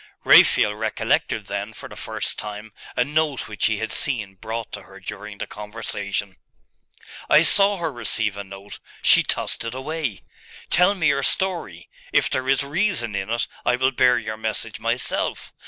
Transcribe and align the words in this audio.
Raphael 0.23 0.73
recollected 0.73 1.45
then, 1.45 1.73
for 1.73 1.87
the 1.87 1.95
first 1.95 2.39
time, 2.39 2.73
a 2.97 3.03
note 3.05 3.47
which 3.47 3.67
he 3.67 3.77
had 3.77 3.91
seen 3.93 4.33
brought 4.33 4.71
to 4.71 4.81
her 4.81 4.99
during 4.99 5.37
the 5.37 5.45
conversation. 5.45 6.37
'I 7.29 7.43
saw 7.43 7.77
her 7.77 7.93
receive 7.93 8.35
a 8.35 8.43
note. 8.43 8.79
She 9.03 9.21
tossed 9.21 9.63
it 9.63 9.75
away. 9.75 10.21
Tell 10.71 10.95
me 10.95 11.09
your 11.09 11.21
story. 11.21 11.87
If 12.11 12.31
there 12.31 12.49
is 12.49 12.63
reason 12.63 13.13
in 13.13 13.29
it, 13.29 13.47
I 13.63 13.75
will 13.75 13.91
bear 13.91 14.17
your 14.17 14.37
message 14.37 14.79
myself. 14.79 15.53